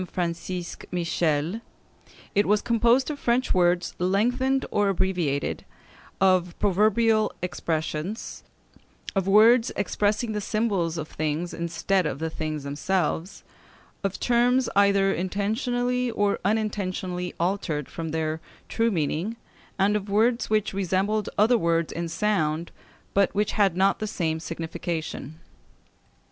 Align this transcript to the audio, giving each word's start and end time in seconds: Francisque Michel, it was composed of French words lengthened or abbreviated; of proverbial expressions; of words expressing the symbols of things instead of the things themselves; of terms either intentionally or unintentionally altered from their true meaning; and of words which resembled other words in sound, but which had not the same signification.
Francisque 0.11 0.83
Michel, 0.91 1.61
it 2.33 2.47
was 2.47 2.63
composed 2.63 3.11
of 3.11 3.19
French 3.19 3.53
words 3.53 3.93
lengthened 3.99 4.65
or 4.71 4.89
abbreviated; 4.89 5.63
of 6.19 6.57
proverbial 6.57 7.31
expressions; 7.43 8.41
of 9.15 9.27
words 9.27 9.71
expressing 9.75 10.31
the 10.31 10.41
symbols 10.41 10.97
of 10.97 11.07
things 11.07 11.53
instead 11.53 12.07
of 12.07 12.17
the 12.17 12.31
things 12.31 12.63
themselves; 12.63 13.43
of 14.03 14.19
terms 14.19 14.67
either 14.75 15.13
intentionally 15.13 16.09
or 16.09 16.39
unintentionally 16.43 17.35
altered 17.39 17.87
from 17.87 18.09
their 18.09 18.41
true 18.67 18.89
meaning; 18.89 19.35
and 19.77 19.95
of 19.95 20.09
words 20.09 20.49
which 20.49 20.73
resembled 20.73 21.29
other 21.37 21.59
words 21.59 21.93
in 21.93 22.09
sound, 22.09 22.71
but 23.13 23.35
which 23.35 23.51
had 23.51 23.77
not 23.77 23.99
the 23.99 24.07
same 24.07 24.39
signification. 24.39 25.39